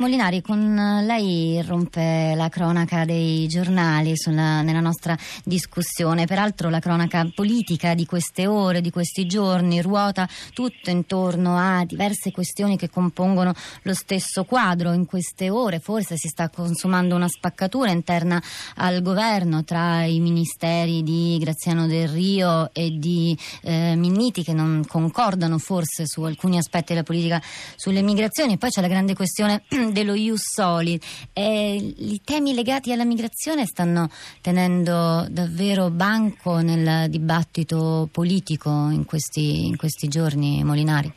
Molinari, 0.00 0.40
con 0.40 1.02
lei 1.04 1.60
rompe 1.60 2.32
la 2.34 2.48
cronaca 2.48 3.04
dei 3.04 3.46
giornali 3.48 4.16
sulla, 4.16 4.62
nella 4.62 4.80
nostra 4.80 5.14
discussione. 5.44 6.24
Peraltro 6.24 6.70
la 6.70 6.78
cronaca 6.78 7.30
politica 7.34 7.92
di 7.92 8.06
queste 8.06 8.46
ore, 8.46 8.80
di 8.80 8.90
questi 8.90 9.26
giorni, 9.26 9.82
ruota 9.82 10.26
tutto 10.54 10.88
intorno 10.88 11.58
a 11.58 11.84
diverse 11.84 12.30
questioni 12.30 12.78
che 12.78 12.88
compongono 12.88 13.52
lo 13.82 13.92
stesso 13.92 14.44
quadro. 14.44 14.94
In 14.94 15.04
queste 15.04 15.50
ore 15.50 15.80
forse 15.80 16.16
si 16.16 16.28
sta 16.28 16.48
consumando 16.48 17.14
una 17.14 17.28
spaccatura 17.28 17.90
interna 17.90 18.42
al 18.76 19.02
governo 19.02 19.64
tra 19.64 20.04
i 20.04 20.18
ministeri 20.18 21.02
di 21.02 21.36
Graziano 21.38 21.86
Del 21.86 22.08
Rio 22.08 22.72
e 22.72 22.96
di 22.96 23.36
eh, 23.60 23.96
Minniti 23.96 24.44
che 24.44 24.54
non 24.54 24.82
concordano 24.88 25.58
forse 25.58 26.06
su 26.06 26.22
alcuni 26.22 26.56
aspetti 26.56 26.94
della 26.94 27.04
politica 27.04 27.42
sulle 27.76 28.00
migrazioni. 28.00 28.56
Poi 28.56 28.70
c'è 28.70 28.80
la 28.80 28.88
grande 28.88 29.14
questione 29.14 29.64
dello 29.92 30.14
Ius 30.14 30.52
Soli. 30.54 30.98
E 31.32 31.74
I 31.74 32.20
temi 32.24 32.54
legati 32.54 32.92
alla 32.92 33.04
migrazione 33.04 33.66
stanno 33.66 34.08
tenendo 34.40 35.26
davvero 35.28 35.90
banco 35.90 36.58
nel 36.58 37.08
dibattito 37.10 38.08
politico 38.10 38.70
in 38.90 39.04
questi, 39.04 39.66
in 39.66 39.76
questi 39.76 40.08
giorni, 40.08 40.62
Molinari? 40.64 41.12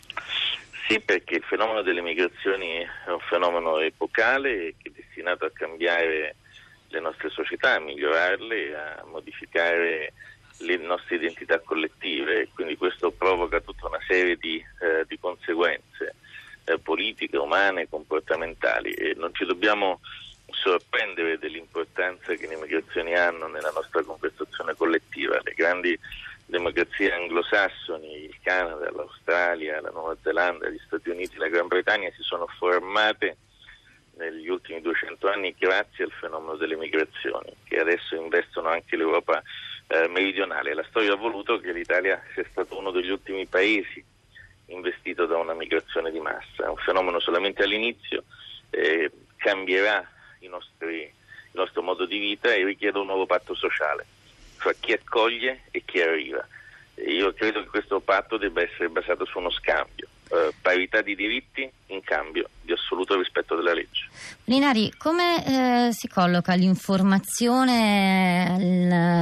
Sì, 0.88 1.00
perché 1.00 1.36
il 1.36 1.44
fenomeno 1.44 1.81
delle 1.81 2.02
migrazioni 2.02 2.80
è 3.05 3.09
un 3.09 3.20
fenomeno 3.30 3.80
epocale 3.80 4.76
che 4.81 4.90
è 4.90 4.92
destinato 4.94 5.45
a 5.45 5.52
cambiare 5.53 6.36
le 6.90 7.00
nostre 7.00 7.30
società, 7.30 7.76
a 7.76 7.80
migliorarle, 7.80 8.76
a 8.76 9.05
modificare 9.05 10.14
le 10.59 10.78
nostre 10.78 11.16
identità 11.16 11.59
collettive, 11.59 12.48
quindi 12.53 12.78
questo 12.78 13.12
provoca 13.12 13.59
tutta 13.62 13.88
una 13.88 14.00
serie 14.08 14.36
di, 14.36 14.58
eh, 14.58 15.05
di 15.08 15.17
conseguenze 15.20 16.16
eh, 16.66 16.80
politiche, 16.80 17.38
umane, 17.38 17.90
comportamentali 17.90 18.91
e 18.91 19.13
non 19.16 19.34
ci 19.34 19.45
dobbiamo 19.45 19.99
sorprendere 20.52 21.38
dell'importanza 21.38 22.34
che 22.36 22.48
le 22.48 22.55
migrazioni 22.55 23.16
hanno 23.16 23.47
nella 23.47 23.72
nostra 23.73 24.03
conversazione 24.03 24.75
collettiva. 24.75 25.39
Le 25.44 25.53
grandi 25.55 25.97
democrazie 26.45 27.14
anglosassoni, 27.14 28.25
il 28.25 28.38
Canada, 28.42 28.92
l'Australia, 28.92 29.81
la 29.81 29.89
Nuova 29.89 30.16
Zelanda, 30.22 30.70
gli 30.70 30.80
Stati 30.86 31.09
Uniti, 31.09 31.38
la 31.38 31.50
Gran 31.50 31.67
Bretagna 31.67 32.09
si 32.16 32.22
sono 32.22 32.47
formate 32.58 33.38
negli 34.16 34.48
ultimi 34.48 34.80
200 34.80 35.27
anni 35.27 35.55
grazie 35.58 36.03
al 36.03 36.11
fenomeno 36.11 36.55
delle 36.55 36.75
migrazioni 36.75 37.52
che 37.64 37.80
adesso 37.80 38.16
investono 38.16 38.70
anche 38.70 38.95
l'Europa 38.95 39.42
eh, 39.88 40.08
meridionale. 40.08 40.75
La 40.75 40.86
storia 40.88 41.14
ha 41.14 41.17
voluto 41.17 41.59
che 41.59 41.73
l'Italia 41.73 42.22
sia 42.33 42.45
stato 42.52 42.77
uno 42.77 42.92
degli 42.92 43.09
ultimi 43.09 43.45
paesi 43.48 44.03
investito 44.74 45.26
da 45.26 45.38
una 45.38 45.54
migrazione 45.54 46.12
di 46.12 46.20
massa. 46.20 46.66
È 46.66 46.68
un 46.68 46.78
fenomeno 46.78 47.20
solamente 47.20 47.64
all'inizio, 47.64 48.24
eh, 48.70 49.12
cambierà 49.38 50.08
nostri, 50.54 51.02
il 51.02 51.52
nostro 51.52 51.82
modo 51.82 52.06
di 52.06 52.20
vita 52.20 52.54
e 52.54 52.64
richiede 52.64 53.00
un 53.00 53.08
nuovo 53.08 53.26
patto 53.26 53.54
sociale 53.56 54.06
fra 54.56 54.74
chi 54.80 54.94
accoglie 54.94 55.64
e 55.72 55.84
chi 55.84 56.02
arriva. 56.02 56.46
E 56.96 57.12
io 57.12 57.34
credo 57.34 57.62
che 57.64 57.70
questo 57.70 58.00
patto 58.00 58.38
debba 58.38 58.62
essere 58.62 58.88
basato 58.90 59.26
su 59.26 59.40
uno 59.40 59.50
scambio, 59.50 60.08
eh, 60.30 60.54
parità 60.62 61.02
di 61.02 61.16
diritti 61.16 61.70
in 61.88 62.02
cambio 62.02 62.50
di 62.62 62.72
assoluto 62.72 63.18
rispetto 63.18 63.56
della 63.56 63.74
legge. 63.74 64.03
Linari, 64.45 64.92
come 64.97 65.45
eh, 65.88 65.94
si 65.94 66.09
colloca 66.09 66.53
l'informazione 66.53 68.50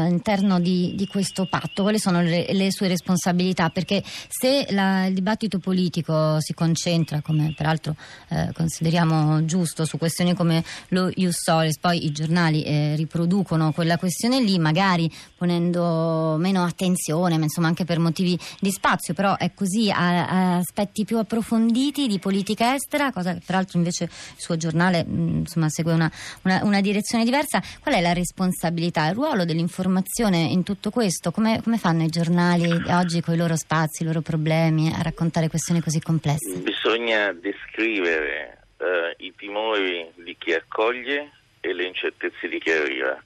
all'interno 0.07 0.59
di, 0.59 0.93
di, 0.95 1.05
questo 1.05 1.45
patto? 1.47 1.83
Quali 1.83 1.99
sono 1.99 2.21
le, 2.21 2.47
le 2.51 2.71
sue 2.71 2.87
responsabilità? 2.87 3.69
Perché 3.69 4.03
se 4.03 4.65
la, 4.71 5.05
il 5.05 5.13
dibattito 5.13 5.59
politico 5.59 6.39
si 6.39 6.55
concentra, 6.55 7.21
come 7.21 7.53
peraltro 7.55 7.95
eh, 8.29 8.49
consideriamo 8.53 9.45
giusto, 9.45 9.85
su 9.85 9.99
questioni 9.99 10.33
come 10.33 10.63
lo 10.87 11.11
Ius 11.13 11.43
Solis, 11.43 11.77
poi 11.77 12.03
i 12.05 12.11
giornali 12.11 12.63
eh, 12.63 12.95
riproducono 12.95 13.71
quella 13.73 13.97
questione 13.97 14.41
lì, 14.41 14.57
magari 14.57 15.07
ponendo 15.37 16.35
meno 16.39 16.63
attenzione, 16.63 17.37
ma 17.37 17.43
insomma 17.43 17.67
anche 17.67 17.85
per 17.85 17.99
motivi 17.99 18.39
di 18.59 18.71
spazio, 18.71 19.13
però 19.13 19.37
è 19.37 19.53
così 19.53 19.91
a, 19.91 20.27
a 20.27 20.55
aspetti 20.57 21.05
più 21.05 21.19
approfonditi 21.19 22.07
di 22.07 22.17
politica 22.17 22.73
estera, 22.73 23.11
cosa 23.11 23.33
che 23.33 23.41
peraltro 23.45 23.77
invece 23.77 24.05
il 24.05 24.09
suo 24.35 24.57
giornale 24.57 24.80
mm, 24.89 25.37
insomma, 25.39 25.69
segue 25.69 25.93
una, 25.93 26.11
una, 26.43 26.61
una, 26.63 26.81
direzione 26.81 27.23
diversa. 27.23 27.61
Qual 27.81 27.95
è 27.95 28.01
la 28.01 28.13
responsabilità, 28.13 29.07
il 29.07 29.15
ruolo 29.15 29.45
dell'informazione 29.45 30.37
in 30.37 30.63
tutto 30.63 30.89
questo? 30.89 31.31
Come, 31.31 31.61
come 31.63 31.77
fanno 31.77 32.03
i 32.03 32.07
giornali 32.07 32.69
oggi 32.89 33.21
con 33.21 33.33
i 33.33 33.37
loro 33.37 33.55
spazi, 33.55 34.03
i 34.03 34.05
loro 34.05 34.21
problemi 34.21 34.91
a 34.93 35.01
raccontare 35.01 35.49
questioni 35.49 35.81
così 35.81 36.01
complesse? 36.01 36.57
Bisogna 36.59 37.31
descrivere 37.33 38.61
eh, 38.77 39.15
i 39.25 39.33
timori 39.35 40.11
di 40.15 40.35
chi 40.37 40.53
accoglie 40.53 41.31
e 41.59 41.73
le 41.73 41.85
incertezze 41.85 42.47
di 42.47 42.59
chi 42.59 42.71
arriva. 42.71 43.21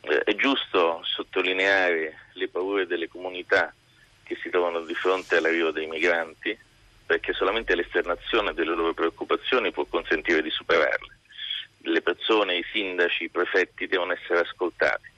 Eh, 0.00 0.22
è 0.24 0.34
giusto 0.34 1.00
sottolineare 1.04 2.16
le 2.32 2.48
paure 2.48 2.86
delle 2.86 3.08
comunità 3.08 3.72
che 4.24 4.36
si 4.42 4.50
trovano 4.50 4.80
di 4.80 4.94
fronte 4.94 5.36
all'arrivo 5.36 5.70
dei 5.70 5.86
migranti, 5.86 6.56
perché 7.12 7.34
solamente 7.34 7.74
l'esternazione 7.74 8.54
delle 8.54 8.74
loro 8.74 8.94
preoccupazioni 8.94 9.70
può 9.70 9.84
consentire 9.84 10.40
di 10.40 10.48
superarle. 10.48 11.18
Le 11.82 12.00
persone, 12.00 12.56
i 12.56 12.64
sindaci, 12.72 13.24
i 13.24 13.28
prefetti 13.28 13.86
devono 13.86 14.14
essere 14.14 14.38
ascoltati. 14.38 15.10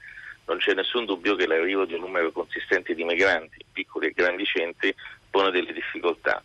Non 0.46 0.58
c'è 0.58 0.74
nessun 0.74 1.04
dubbio 1.04 1.36
che 1.36 1.46
l'arrivo 1.46 1.84
di 1.84 1.94
un 1.94 2.00
numero 2.00 2.32
consistente 2.32 2.96
di 2.96 3.04
migranti, 3.04 3.64
piccoli 3.72 4.08
e 4.08 4.10
grandi 4.12 4.44
centri, 4.44 4.92
pone 5.30 5.52
delle 5.52 5.72
difficoltà 5.72 6.42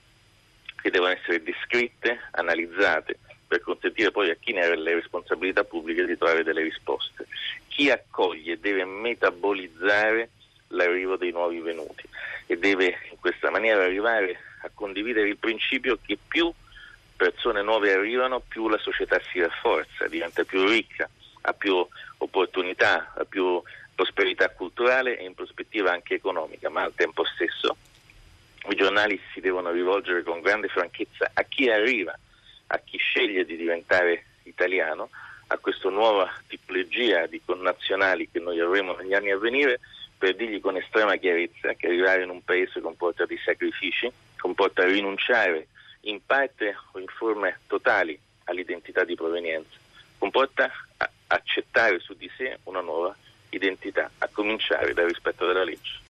che 0.80 0.92
devono 0.92 1.14
essere 1.14 1.42
descritte, 1.42 2.20
analizzate, 2.34 3.18
per 3.48 3.62
consentire 3.62 4.12
poi 4.12 4.30
a 4.30 4.36
chi 4.36 4.54
ne 4.54 4.66
ha 4.66 4.76
le 4.76 4.94
responsabilità 4.94 5.64
pubbliche 5.64 6.06
di 6.06 6.16
trovare 6.16 6.44
delle 6.44 6.62
risposte. 6.62 7.26
Chi 7.70 7.90
accoglie 7.90 8.60
deve 8.60 8.86
metabolizzare 8.86 10.30
l'arrivo 10.68 11.16
dei 11.16 11.32
nuovi 11.32 11.60
venuti 11.60 12.08
e 12.46 12.56
deve 12.56 12.96
questa 13.20 13.50
maniera 13.50 13.84
arrivare 13.84 14.38
a 14.62 14.70
condividere 14.74 15.28
il 15.28 15.38
principio 15.38 15.98
che 16.06 16.18
più 16.28 16.52
persone 17.16 17.62
nuove 17.62 17.92
arrivano, 17.92 18.40
più 18.40 18.70
la 18.70 18.78
società 18.78 19.20
si 19.32 19.40
rafforza, 19.40 20.08
diventa 20.08 20.44
più 20.44 20.66
ricca, 20.66 21.10
ha 21.42 21.54
più 21.54 21.86
opportunità, 22.18 23.14
ha 23.16 23.26
più 23.26 23.62
prosperità 23.94 24.50
culturale 24.50 25.18
e 25.18 25.26
in 25.26 25.34
prospettiva 25.34 25.92
anche 25.92 26.16
economica, 26.16 26.70
ma 26.70 26.84
al 26.84 26.94
tempo 26.96 27.26
stesso 27.26 27.76
i 28.70 28.76
giornali 28.76 29.20
si 29.34 29.42
devono 29.42 29.72
rivolgere 29.72 30.24
con 30.24 30.42
grande 30.42 30.70
franchezza 30.70 31.32
a 31.34 31.44
chi 31.44 31.70
arriva, 31.70 32.18
a 32.68 32.78
chi 32.78 32.98
sceglie 32.98 33.46
di 33.46 33.58
diventare 33.58 34.26
italiano, 34.44 35.10
a 35.48 35.58
questa 35.58 35.90
nuova 35.90 36.32
tipologia 36.48 37.26
di 37.26 37.42
connazionali 37.44 38.30
che 38.32 38.40
noi 38.40 38.60
avremo 38.60 38.96
negli 38.96 39.14
anni 39.14 39.32
a 39.32 39.38
venire, 39.38 39.80
per 40.20 40.36
dirgli 40.36 40.60
con 40.60 40.76
estrema 40.76 41.16
chiarezza 41.16 41.74
che 41.76 41.88
arrivare 41.88 42.24
in 42.24 42.30
un 42.30 42.44
paese 42.44 42.82
comporta 42.82 43.26
dei 43.26 43.40
sacrifici, 43.44 44.12
comporta 44.38 44.84
rinunciare 44.84 45.68
in 46.02 46.20
parte 46.26 46.76
o 46.92 47.00
in 47.00 47.08
forme 47.08 47.60
totali 47.68 48.20
all'identità 48.44 49.06
di 49.06 49.16
provenienza, 49.16 49.78
comporta 50.18 50.70
accettare 51.28 52.00
su 52.00 52.14
di 52.16 52.30
sé 52.36 52.60
una 52.64 52.82
nuova 52.82 53.16
identità, 53.50 54.12
a 54.18 54.28
cominciare 54.28 54.94
dal 54.94 55.08
rispetto 55.08 55.48
della 55.48 55.64
legge. 55.64 56.08